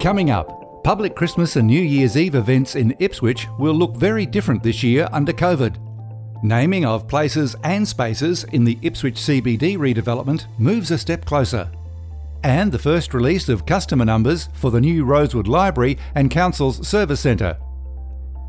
[0.00, 4.62] Coming up, public Christmas and New Year's Eve events in Ipswich will look very different
[4.62, 5.78] this year under COVID.
[6.44, 11.70] Naming of places and spaces in the Ipswich CBD redevelopment moves a step closer.
[12.44, 17.20] And the first release of customer numbers for the new Rosewood Library and Council's Service
[17.20, 17.56] Centre.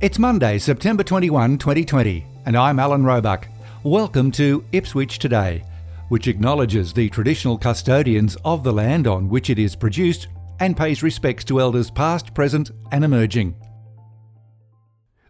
[0.00, 3.46] It's Monday, September 21, 2020, and I'm Alan Roebuck.
[3.84, 5.62] Welcome to Ipswich Today,
[6.08, 10.26] which acknowledges the traditional custodians of the land on which it is produced
[10.60, 13.54] and pays respects to elders past, present, and emerging.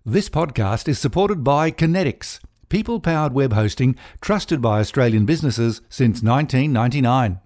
[0.04, 6.22] This podcast is supported by Conetix, people powered web hosting trusted by Australian businesses since
[6.22, 7.40] 1999.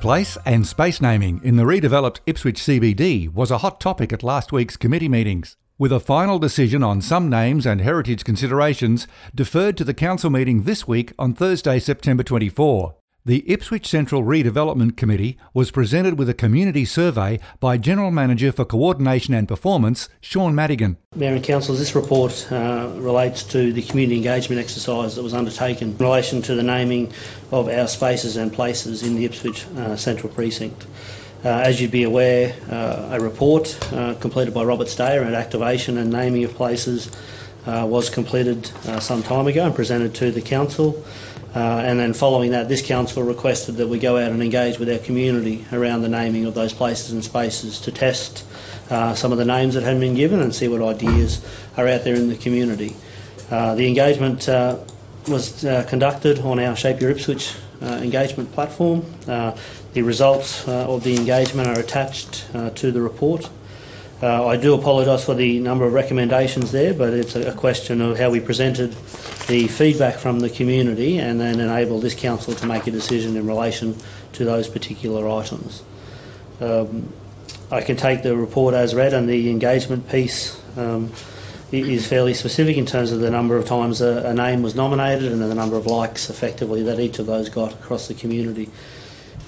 [0.00, 4.50] Place and space naming in the redeveloped Ipswich CBD was a hot topic at last
[4.50, 9.82] week's committee meetings with a final decision on some names and heritage considerations deferred to
[9.82, 12.94] the council meeting this week on Thursday, September 24.
[13.24, 18.64] The Ipswich Central Redevelopment Committee was presented with a community survey by General Manager for
[18.64, 20.98] Coordination and Performance, Sean Madigan.
[21.16, 25.90] Mayor and Councillors, this report uh, relates to the community engagement exercise that was undertaken
[25.90, 27.12] in relation to the naming
[27.50, 30.86] of our spaces and places in the Ipswich uh, Central Precinct.
[31.44, 35.98] Uh, as you'd be aware, uh, a report uh, completed by Robert Stayer and activation
[35.98, 37.10] and naming of places
[37.66, 41.04] uh, was completed uh, some time ago and presented to the council.
[41.52, 44.88] Uh, and then following that, this council requested that we go out and engage with
[44.88, 48.44] our community around the naming of those places and spaces to test
[48.88, 51.44] some of the names that had been given and see what ideas
[51.76, 52.94] are out there in the community.
[53.48, 54.48] the engagement
[55.28, 59.04] was conducted on our Shape Your Ipswich engagement platform.
[59.92, 63.48] The results uh, of the engagement are attached uh, to the report.
[64.22, 68.18] Uh, I do apologise for the number of recommendations there, but it's a question of
[68.18, 68.92] how we presented
[69.48, 73.46] the feedback from the community and then enable this council to make a decision in
[73.46, 73.96] relation
[74.34, 75.82] to those particular items.
[76.60, 77.12] Um,
[77.70, 81.10] I can take the report as read, and the engagement piece um,
[81.72, 85.32] is fairly specific in terms of the number of times a, a name was nominated
[85.32, 88.70] and the number of likes effectively that each of those got across the community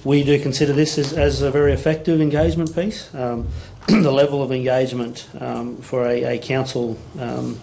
[0.05, 3.13] we do consider this as, as a very effective engagement piece.
[3.15, 3.49] Um,
[3.89, 7.59] the level of engagement um, for a, a council um,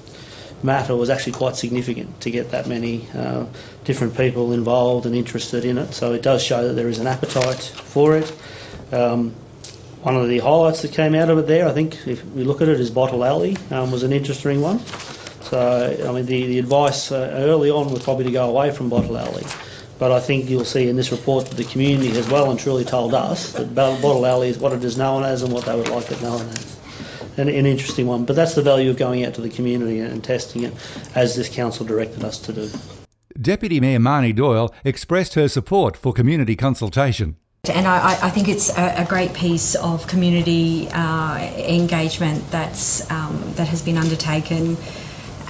[0.63, 3.45] matter was actually quite significant to get that many uh,
[3.83, 5.93] different people involved and interested in it.
[5.93, 8.33] So it does show that there is an appetite for it.
[8.91, 9.35] Um,
[10.03, 12.61] one of the highlights that came out of it there, I think, if we look
[12.61, 14.79] at it, is Bottle Alley um, was an interesting one.
[14.79, 18.89] So, I mean, the, the advice uh, early on was probably to go away from
[18.89, 19.43] Bottle Alley.
[19.99, 22.83] But I think you'll see in this report that the community has well and truly
[22.83, 25.89] told us that Bottle Alley is what it is known as and what they would
[25.89, 26.79] like it known as.
[27.37, 28.25] An, an interesting one.
[28.25, 30.73] But that's the value of going out to the community and testing it
[31.13, 32.69] as this council directed us to do.
[33.39, 37.37] Deputy Mayor Marnie Doyle expressed her support for community consultation.
[37.69, 43.67] And I, I, think it's a, great piece of community uh, engagement that's um, that
[43.67, 44.77] has been undertaken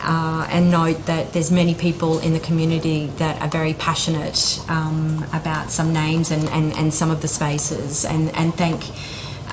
[0.04, 5.26] uh, and note that there's many people in the community that are very passionate um,
[5.32, 8.84] about some names and, and, and some of the spaces and, and thank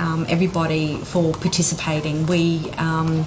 [0.00, 2.26] um, everybody for participating.
[2.26, 3.24] We, um,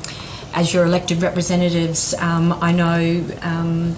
[0.54, 3.96] as your elected representatives, um, I know um,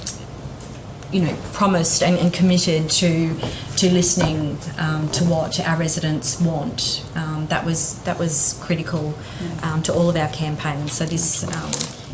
[1.13, 3.36] you know, promised and, and, committed to
[3.77, 7.06] to listening um, to what our residents want.
[7.15, 9.13] Um, that was that was critical
[9.62, 10.94] um, to all of our campaigns.
[10.94, 11.71] So this um,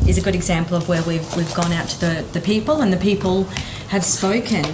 [0.08, 2.92] is a good example of where we've we've gone out to the, the people and
[2.92, 3.44] the people
[3.88, 4.64] have spoken.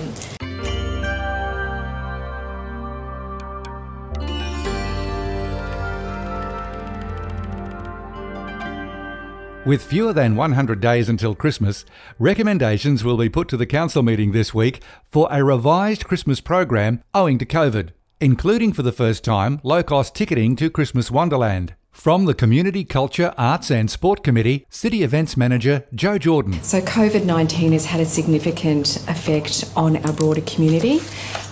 [9.67, 11.85] With fewer than 100 days until Christmas,
[12.21, 17.03] recommendations will be put to the council meeting this week for a revised Christmas program
[17.13, 17.89] owing to COVID,
[18.21, 21.75] including for the first time low cost ticketing to Christmas Wonderland.
[21.97, 26.63] From the Community Culture, Arts and Sport Committee, City Events Manager Joe Jordan.
[26.63, 31.01] So, COVID 19 has had a significant effect on our broader community.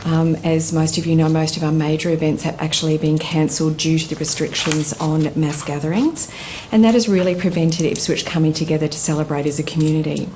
[0.05, 3.79] Um, as most of you know, most of our major events have actually been cancelled
[3.79, 6.31] due to the restrictions on mass gatherings,
[6.71, 10.29] and that has really prevented Ipswich coming together to celebrate as a community.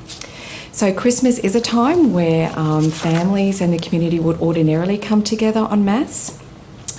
[0.72, 5.68] So, Christmas is a time where um, families and the community would ordinarily come together
[5.70, 6.36] en masse.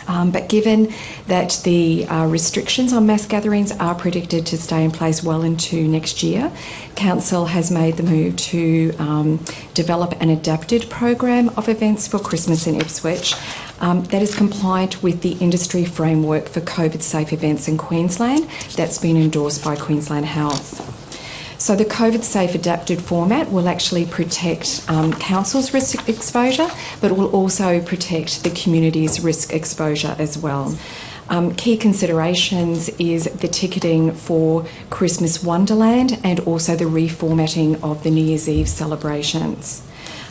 [0.10, 0.92] Um, but given
[1.28, 5.88] that the uh, restrictions on mass gatherings are predicted to stay in place well into
[5.88, 6.52] next year,
[6.96, 9.46] Council has made the move to um,
[9.76, 13.36] develop an adapted program of events for Christmas in Ipswich
[13.80, 18.98] um, that is compliant with the industry framework for COVID safe events in Queensland that's
[18.98, 20.99] been endorsed by Queensland Health.
[21.60, 26.70] So the COVID safe adapted format will actually protect um, council's risk exposure,
[27.02, 30.74] but will also protect the community's risk exposure as well.
[31.28, 38.10] Um, key considerations is the ticketing for Christmas Wonderland and also the reformatting of the
[38.10, 39.84] New Year's Eve celebrations.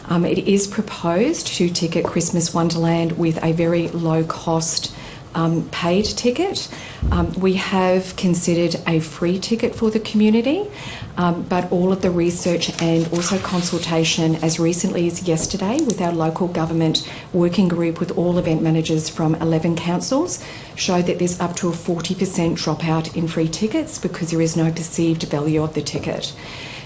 [0.07, 4.95] Um, it is proposed to ticket Christmas Wonderland with a very low cost
[5.35, 6.69] um, paid ticket.
[7.11, 10.71] Um, we have considered a free ticket for the community,
[11.17, 16.13] um, but all of the research and also consultation as recently as yesterday with our
[16.13, 20.43] local government working group with all event managers from 11 councils
[20.75, 24.71] showed that there's up to a 40% dropout in free tickets because there is no
[24.71, 26.33] perceived value of the ticket.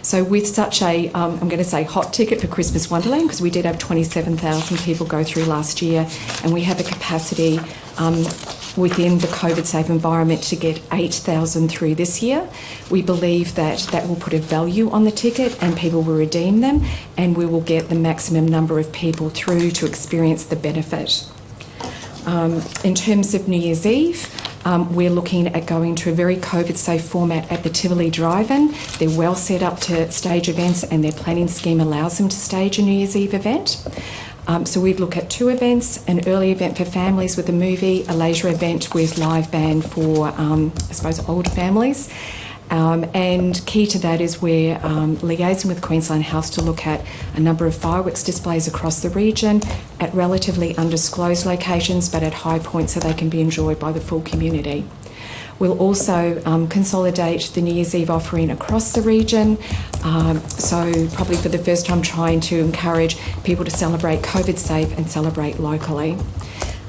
[0.02, 3.40] So with such a, um, I'm going to say hot ticket for Christmas Wonderland, because
[3.40, 6.08] we did have 27,000 people go through last year,
[6.42, 7.60] and we have a capacity
[7.98, 8.24] um,
[8.76, 12.48] within the COVID safe environment to get 8,000 through this year.
[12.90, 16.60] We believe that that will put a value on the ticket and people will redeem
[16.60, 16.84] them,
[17.16, 21.24] and we will get the maximum number of people through to experience the benefit.
[22.26, 26.36] Um, in terms of New Year's Eve, um, we're looking at going to a very
[26.36, 28.74] COVID safe format at the Tivoli Drive In.
[28.98, 32.78] They're well set up to stage events, and their planning scheme allows them to stage
[32.78, 33.82] a New Year's Eve event.
[34.46, 38.04] Um, so we'd look at two events an early event for families with a movie,
[38.08, 42.08] a leisure event with live band for, um, I suppose, older families.
[42.72, 47.04] Um, and key to that is we're um, liaising with Queensland House to look at
[47.34, 49.60] a number of fireworks displays across the region
[50.00, 54.00] at relatively undisclosed locations but at high points so they can be enjoyed by the
[54.00, 54.86] full community.
[55.58, 59.58] We'll also um, consolidate the New Year's Eve offering across the region.
[60.02, 64.96] Um, so, probably for the first time, trying to encourage people to celebrate COVID safe
[64.96, 66.16] and celebrate locally.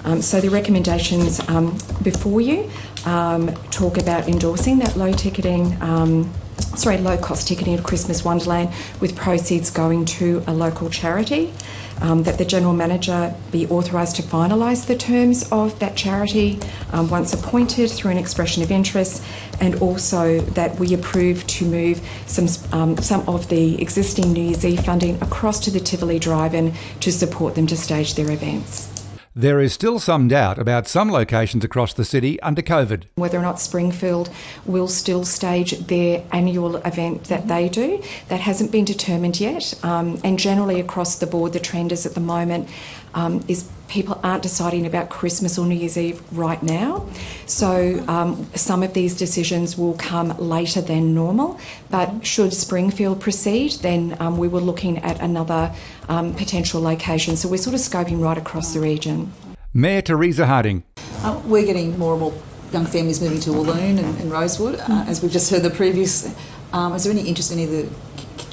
[0.05, 2.69] Um, so the recommendations um, before you
[3.05, 8.73] um, talk about endorsing that low ticketing, um, sorry, low cost ticketing of Christmas Wonderland
[8.99, 11.53] with proceeds going to a local charity.
[12.01, 16.59] Um, that the General Manager be authorised to finalise the terms of that charity
[16.91, 19.23] um, once appointed through an expression of interest,
[19.61, 24.83] and also that we approve to move some some of the existing New Year's Eve
[24.83, 28.92] funding across to the Tivoli Drive-In to support them to stage their events.
[29.35, 33.05] There is still some doubt about some locations across the city under COVID.
[33.15, 34.29] Whether or not Springfield
[34.63, 39.73] will still stage their annual event that they do, that hasn't been determined yet.
[39.83, 42.69] Um, and generally across the board, the trend is at the moment
[43.13, 47.07] um, is people aren't deciding about Christmas or New Year's Eve right now.
[47.45, 51.59] So um, some of these decisions will come later than normal.
[51.91, 55.73] But should Springfield proceed, then um, we were looking at another
[56.09, 57.35] um, potential location.
[57.35, 59.31] So we're sort of scoping right across the region.
[59.73, 60.83] Mayor Teresa Harding.
[61.23, 62.33] Uh, we're getting more and more
[62.71, 66.35] young families moving to Walloon and, and Rosewood, uh, as we've just heard the previous.
[66.73, 67.89] Um, is there any interest in either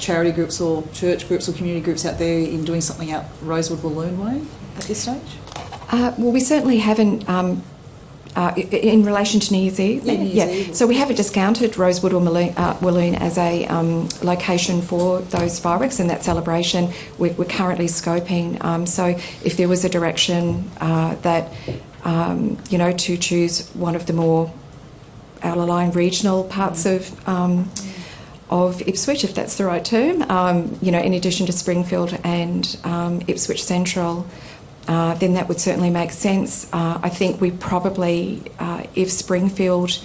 [0.01, 3.83] charity groups or church groups or community groups out there in doing something out Rosewood
[3.83, 4.41] Walloon way
[4.77, 5.21] at this stage?
[5.89, 7.29] Uh, well, we certainly haven't.
[7.29, 7.63] Um,
[8.33, 10.45] uh, in relation to New Year's Eve, yeah, Year's yeah.
[10.47, 10.75] Eve.
[10.75, 15.59] so we haven't discounted Rosewood or Walloon, uh, Walloon as a um, location for those
[15.59, 16.93] fireworks and that celebration.
[17.17, 18.63] We're, we're currently scoping.
[18.63, 19.07] Um, so
[19.43, 21.51] if there was a direction uh, that
[22.05, 24.49] um, you know to choose one of the more
[25.43, 27.69] out-of-line regional parts of um,
[28.51, 32.77] of Ipswich, if that's the right term, um, you know, in addition to Springfield and
[32.83, 34.27] um, Ipswich Central,
[34.87, 36.67] uh, then that would certainly make sense.
[36.73, 39.97] Uh, I think we probably, uh, if Springfield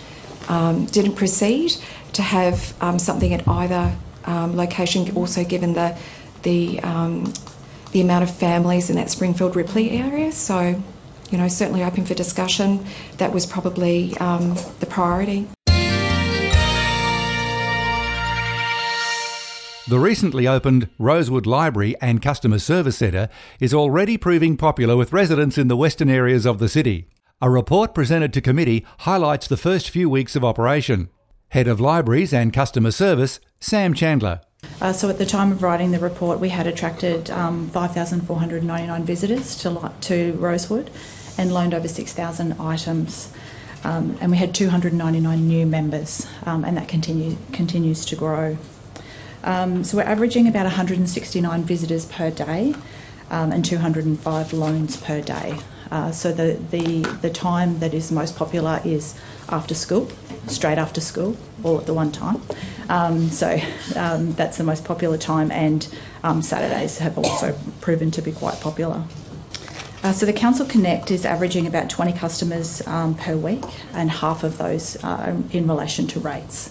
[0.49, 1.75] um, didn't proceed,
[2.12, 5.99] to have um, something at either um, location, also given the
[6.43, 7.33] the um,
[7.91, 10.31] the amount of families in that Springfield Ripley area.
[10.31, 10.81] So,
[11.31, 12.87] you know, certainly open for discussion.
[13.19, 15.49] That was probably the priority.
[19.88, 23.28] The recently opened Rosewood Library and Customer Service Centre
[23.61, 27.07] is already proving popular with residents in the western areas of the city.
[27.40, 31.09] A report presented to committee highlights the first few weeks of operation.
[31.50, 34.40] Head of Libraries and Customer Service, Sam Chandler.
[34.81, 39.59] Uh, so at the time of writing the report, we had attracted um, 5,499 visitors
[39.59, 40.90] to, to Rosewood
[41.38, 43.33] and loaned over 6,000 items.
[43.85, 48.59] Um, and we had 299 new members, um, and that continue, continues to grow.
[49.47, 52.75] Um, so we're averaging about 169 visitors per day
[53.31, 55.57] um, and 205 loans per day.
[55.88, 59.15] Uh, so the, the, the time that is most popular is
[59.49, 60.11] after school,
[60.49, 62.43] straight after school, all at the one time.
[62.88, 63.57] Um, so
[63.95, 65.87] um, that's the most popular time, and
[66.25, 69.05] um, Saturdays have also proven to be quite popular.
[70.03, 74.43] Uh, so the Council Connect is averaging about 20 customers um, per week, and half
[74.43, 76.69] of those are in relation to rates.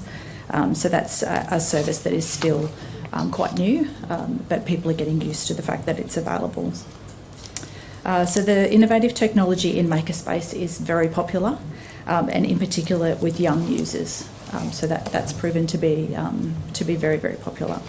[0.50, 2.70] Um, so that's a, a, service that is still
[3.12, 6.72] um, quite new, um, but people are getting used to the fact that it's available.
[8.04, 11.58] Uh, so the innovative technology in Makerspace is very popular,
[12.06, 14.30] um, and in particular with young users.
[14.54, 17.82] Um, so that, that's proven to be um, to be very very popular.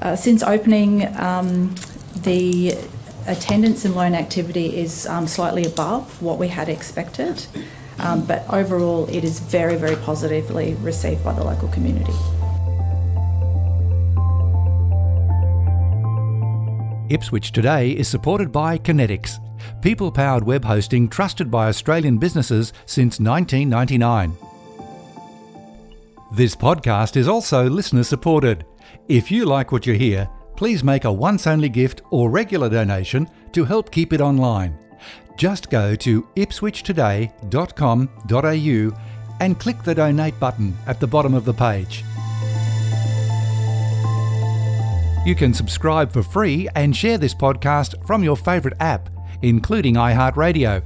[0.00, 2.78] Uh, since opening, the
[3.26, 7.44] attendance and loan activity is slightly above what we had expected.
[8.02, 12.12] Um, but overall, it is very, very positively received by the local community.
[17.12, 19.38] Ipswich Today is supported by Conetix,
[19.82, 24.36] people powered web hosting trusted by Australian businesses since 1999.
[26.32, 28.64] This podcast is also listener supported.
[29.08, 33.28] If you like what you hear, please make a once only gift or regular donation
[33.52, 34.81] to help keep it online
[35.42, 38.98] just go to ipswichtoday.com.au
[39.40, 42.04] and click the donate button at the bottom of the page.
[45.26, 49.10] You can subscribe for free and share this podcast from your favourite app,
[49.42, 50.80] including iHeartRadio,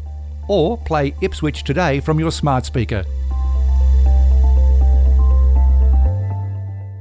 [0.49, 3.05] or play Ipswich Today from your smart speaker.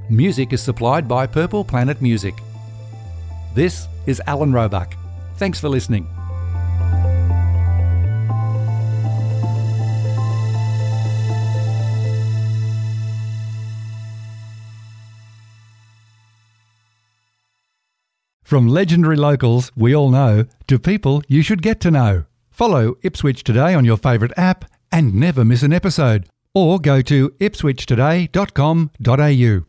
[0.09, 2.35] Music is supplied by Purple Planet Music.
[3.53, 4.93] This is Alan Roebuck.
[5.37, 6.14] Thanks for listening.
[18.45, 22.25] From legendary locals we all know to people you should get to know.
[22.51, 26.29] Follow Ipswich Today on your favourite app and never miss an episode.
[26.53, 29.63] Or go to ipswichtoday.com.au.